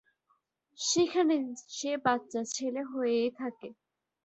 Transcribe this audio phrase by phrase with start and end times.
[0.79, 1.35] সেখানে
[1.69, 3.69] সে বাচ্চা ছেলে হয়েই থাকে।